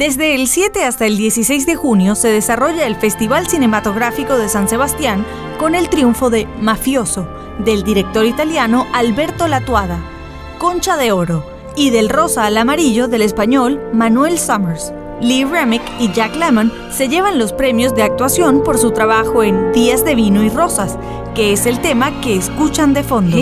[0.00, 4.66] Desde el 7 hasta el 16 de junio se desarrolla el Festival Cinematográfico de San
[4.66, 5.26] Sebastián
[5.58, 7.28] con el triunfo de Mafioso,
[7.58, 10.02] del director italiano Alberto Latuada,
[10.56, 11.44] Concha de Oro
[11.76, 14.90] y del rosa al amarillo del español Manuel Summers.
[15.20, 19.70] Lee Remick y Jack Lemmon se llevan los premios de actuación por su trabajo en
[19.72, 20.96] Días de Vino y Rosas,
[21.34, 23.36] que es el tema que escuchan de fondo.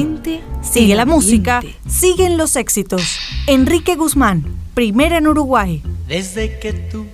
[0.61, 3.21] Sigue la música, siguen los éxitos.
[3.47, 5.83] Enrique Guzmán, primera en Uruguay.
[6.07, 7.05] Desde que tú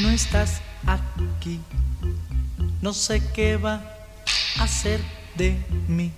[0.00, 1.60] no estás aquí,
[2.82, 3.84] no sé qué va
[4.58, 5.00] a hacer
[5.36, 6.10] de mí.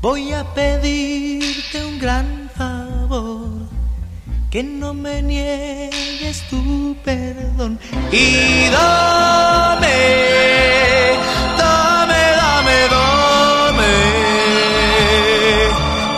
[0.00, 3.68] Voy a pedirte un gran favor,
[4.50, 7.78] que no me niegues tu perdón.
[8.10, 9.98] Y dame,
[11.58, 13.92] dame, dame, dame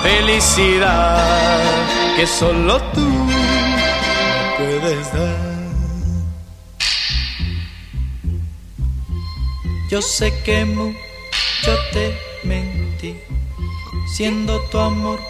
[0.05, 1.41] felicidad
[2.17, 3.20] que solo tú
[9.89, 10.95] Yo sé que mucho
[11.93, 13.17] te mentí,
[14.17, 15.21] siendo tu amor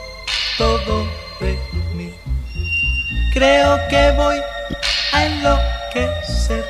[0.56, 1.06] todo
[1.40, 1.58] de
[1.94, 2.10] mí.
[3.34, 4.38] Creo que voy
[5.12, 6.64] a enloquecer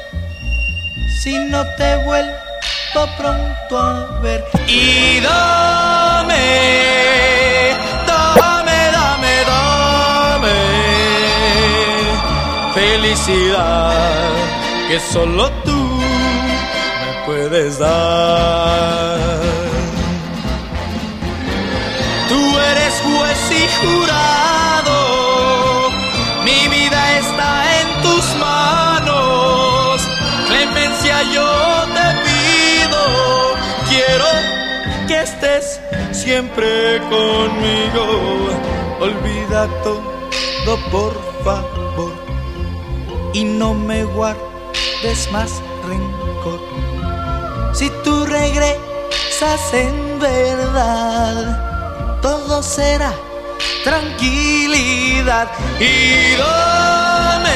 [1.22, 2.36] si no te vuelvo
[3.16, 4.45] pronto a ver.
[4.66, 6.34] Y dame,
[13.27, 19.18] que solo tú me puedes dar.
[22.29, 24.97] Tú eres juez y jurado,
[26.45, 30.01] mi vida está en tus manos.
[30.49, 31.51] Clemencia yo
[31.97, 33.03] te pido,
[33.91, 34.31] quiero
[35.07, 35.81] que estés
[36.12, 38.05] siempre conmigo.
[39.01, 41.14] Olvida todo por
[41.45, 42.30] favor
[43.33, 46.61] y no me guardes más rencor.
[47.72, 53.12] Si tú regresas en verdad, todo será
[53.85, 57.51] tranquilidad y dame,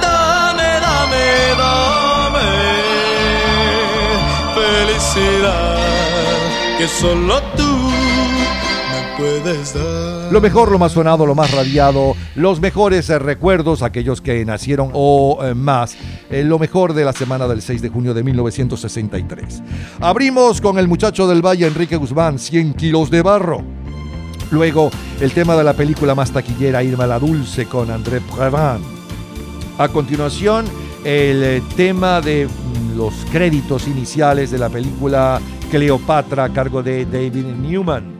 [0.00, 2.48] dame, dame, dame
[4.54, 5.76] felicidad
[6.78, 7.43] que solo
[10.30, 15.38] Lo mejor, lo más sonado, lo más radiado, los mejores recuerdos, aquellos que nacieron o
[15.44, 15.96] eh, más,
[16.30, 19.62] eh, lo mejor de la semana del 6 de junio de 1963.
[20.00, 23.62] Abrimos con el muchacho del Valle, Enrique Guzmán, 100 kilos de barro.
[24.50, 28.82] Luego, el tema de la película más taquillera, Irma la Dulce, con André Previn.
[29.78, 30.66] A continuación,
[31.04, 37.04] el eh, tema de mm, los créditos iniciales de la película Cleopatra a cargo de
[37.04, 38.13] David Newman.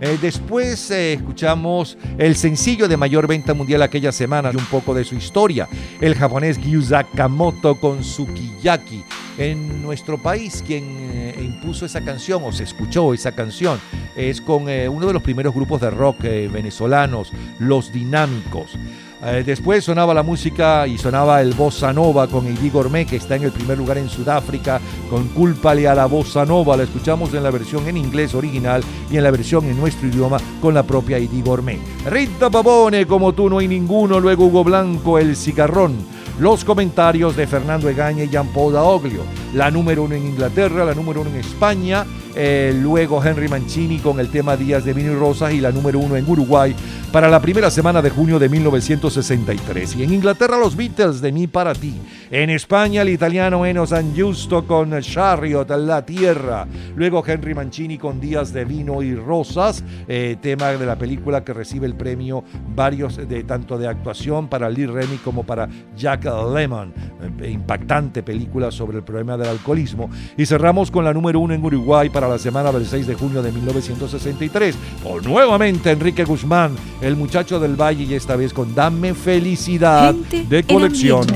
[0.00, 4.94] Eh, después eh, escuchamos el sencillo de mayor venta mundial aquella semana y un poco
[4.94, 5.68] de su historia,
[6.00, 9.02] el japonés Gyu Sakamoto con Sukiyaki.
[9.38, 13.78] En nuestro país, quien eh, impuso esa canción o se escuchó esa canción
[14.16, 18.76] es con uno de los primeros grupos de rock venezolanos, Los Dinámicos.
[19.20, 23.34] Eh, después sonaba la música y sonaba el Bossa Nova con Eddie Gourmet, que está
[23.34, 26.76] en el primer lugar en Sudáfrica, con Cúlpale a la Bossa Nova.
[26.76, 30.38] La escuchamos en la versión en inglés original y en la versión en nuestro idioma
[30.60, 31.80] con la propia Eddie Gourmet.
[32.08, 35.96] Rita Pavone, como tú no hay ninguno, luego Hugo Blanco, El Cigarrón.
[36.38, 39.22] Los comentarios de Fernando Egaña y Jean-Paul Daoglio.
[39.54, 42.06] La número uno en Inglaterra, la número uno en España,
[42.36, 45.98] eh, luego Henry Mancini con el tema Días de Vino y Rosas y la número
[45.98, 46.72] uno en Uruguay
[47.12, 49.96] para la primera semana de junio de 1963.
[49.96, 51.94] Y en Inglaterra los Beatles de mí para ti.
[52.30, 56.66] En España el italiano Eno San Giusto con Chariot, La Tierra.
[56.94, 61.54] Luego Henry Mancini con Días de Vino y Rosas, eh, tema de la película que
[61.54, 62.44] recibe el premio
[62.74, 66.92] varios de tanto de actuación para Lee Remy como para Jack Lemmon.
[67.40, 70.10] Eh, impactante película sobre el problema del alcoholismo.
[70.36, 73.42] Y cerramos con la número uno en Uruguay para la semana del 6 de junio
[73.42, 74.76] de 1963.
[75.02, 80.62] Con nuevamente Enrique Guzmán, el muchacho del Valle, y esta vez con Dame Felicidad de
[80.64, 81.26] colección.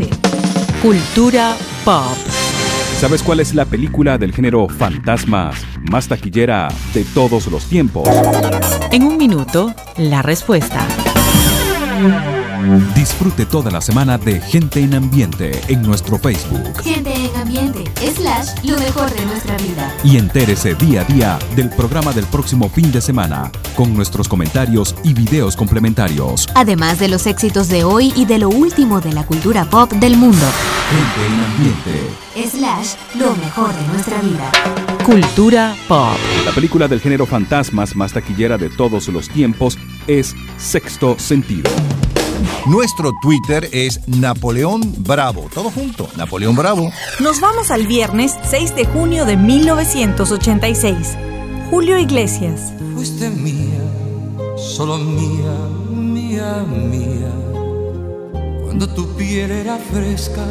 [0.81, 2.17] Cultura pop.
[2.99, 5.57] ¿Sabes cuál es la película del género fantasmas
[5.91, 8.09] más taquillera de todos los tiempos?
[8.93, 10.87] En un minuto, la respuesta.
[12.95, 17.85] Disfrute toda la semana de Gente en Ambiente en nuestro Facebook Gente en ambiente,
[18.15, 19.93] slash, lo mejor de nuestra vida.
[20.05, 24.95] y entérese día a día del programa del próximo fin de semana con nuestros comentarios
[25.03, 26.47] y videos complementarios.
[26.55, 30.17] Además de los éxitos de hoy y de lo último de la cultura pop del
[30.17, 30.47] mundo.
[30.91, 32.57] Gente en Ambiente.
[32.57, 34.53] Slash, lo mejor de nuestra vida.
[35.05, 36.17] Cultura pop.
[36.45, 41.71] La película del género fantasmas más taquillera de todos los tiempos es Sexto Sentido.
[42.67, 45.49] Nuestro Twitter es Napoleón Bravo.
[45.53, 46.91] Todo junto, Napoleón Bravo.
[47.21, 50.97] Nos vamos al viernes 6 de junio de 1986.
[51.71, 52.73] Julio Iglesias.
[52.95, 53.83] Fuiste mía,
[54.57, 55.55] solo mía,
[55.91, 57.33] mía, mía.
[58.65, 60.45] Cuando tu piel era fresca,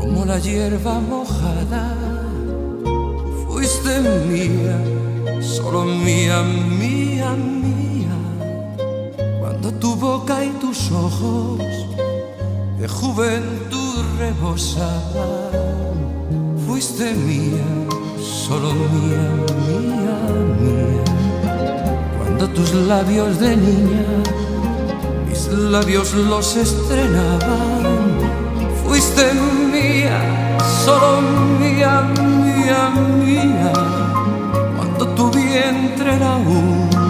[0.00, 1.96] como la hierba mojada.
[3.46, 4.78] Fuiste mía,
[5.40, 7.91] solo mía, mía, mía.
[10.02, 11.60] Boca y tus ojos
[12.76, 14.90] de juventud rebosaban.
[16.66, 17.62] Fuiste mía,
[18.20, 19.30] solo mía,
[19.68, 20.18] mía,
[20.58, 21.04] mía.
[22.18, 24.06] Cuando tus labios de niña,
[25.28, 27.84] mis labios los estrenaban.
[28.84, 29.32] Fuiste
[29.72, 30.18] mía,
[30.84, 31.20] solo
[31.60, 32.90] mía, mía,
[33.24, 33.72] mía.
[34.76, 37.01] Cuando tu vientre era un,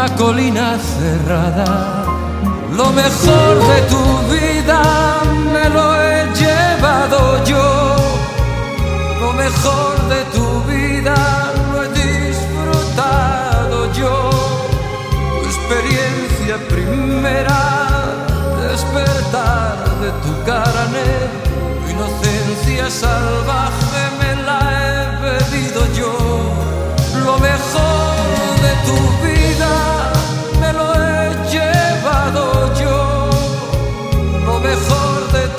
[0.00, 2.04] una colina cerrada.
[2.74, 4.80] Lo mejor de tu vida
[5.52, 7.96] me lo he llevado yo.
[9.20, 11.16] Lo mejor de tu vida
[11.72, 14.30] lo he disfrutado yo.
[15.42, 17.62] Tu experiencia primera,
[18.62, 21.08] despertar de tu carne,
[21.80, 24.96] tu inocencia salvaje me la he
[25.26, 26.14] bebido yo.
[27.26, 28.14] Lo mejor
[28.64, 29.39] de tu vida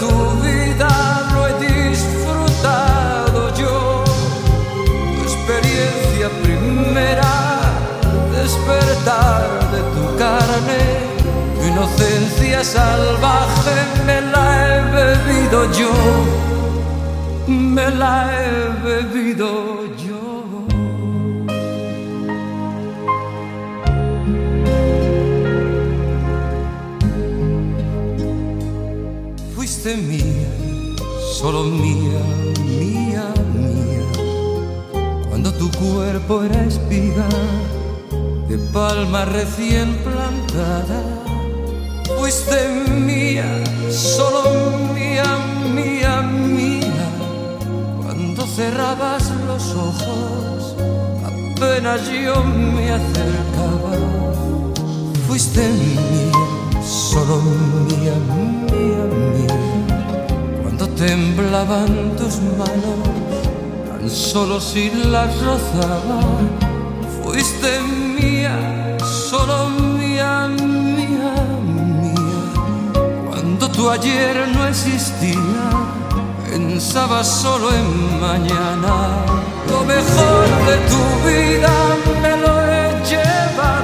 [0.01, 0.91] tu vida
[1.33, 4.03] lo he disfrutado yo.
[5.15, 7.33] Tu experiencia primera,
[8.35, 10.81] despertar de tu carne,
[11.55, 13.77] tu inocencia salvaje
[14.07, 15.93] me la he bebido yo.
[17.47, 18.49] Me la he
[18.87, 19.70] bebido
[29.82, 30.95] Fuiste mía,
[31.34, 32.21] solo mía,
[32.63, 35.23] mía, mía.
[35.27, 37.27] Cuando tu cuerpo era espiga
[38.47, 41.01] de palma recién plantada.
[42.15, 45.25] Fuiste mía, solo mía,
[45.73, 47.07] mía, mía.
[48.03, 50.75] Cuando cerrabas los ojos,
[51.25, 53.97] apenas yo me acercaba.
[55.27, 57.41] Fuiste mía, solo
[57.88, 59.70] mía, mía, mía.
[61.01, 63.01] Temblaban tus manos,
[63.87, 66.19] tan solo si las rozaba.
[67.23, 71.33] Fuiste mía, solo mía, mía,
[71.65, 72.13] mía.
[73.31, 75.65] Cuando tu ayer no existía,
[76.47, 79.25] pensaba solo en mañana.
[79.71, 81.73] Lo mejor de tu vida
[82.21, 83.80] me lo he llevado.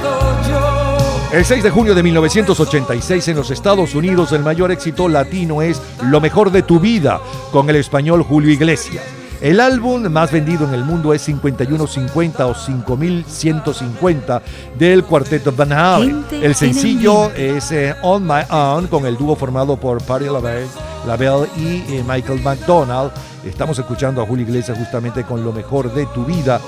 [1.30, 5.80] El 6 de junio de 1986 en los Estados Unidos el mayor éxito latino es
[6.02, 7.20] Lo mejor de tu vida
[7.52, 9.04] con el español Julio Iglesias.
[9.42, 14.42] El álbum más vendido en el mundo es 5150 o 5150
[14.78, 16.24] del cuarteto Van Halen.
[16.30, 20.66] El sencillo en es eh, On My Own con el dúo formado por Patti LaBelle,
[21.06, 23.12] LaBelle y eh, Michael McDonald.
[23.44, 26.60] Estamos escuchando a Julio Iglesias justamente con Lo mejor de tu vida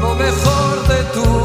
[0.00, 1.41] Lo mejor de tu vida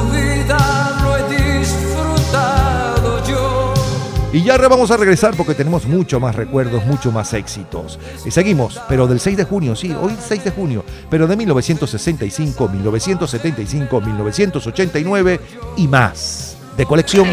[4.34, 7.98] Y ya vamos a regresar porque tenemos mucho más recuerdos, mucho más éxitos.
[8.26, 12.68] Y seguimos, pero del 6 de junio, sí, hoy 6 de junio, pero de 1965,
[12.68, 15.40] 1975, 1989
[15.78, 16.58] y más.
[16.76, 17.28] De colección.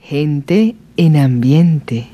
[0.00, 2.08] Gente en ambiente.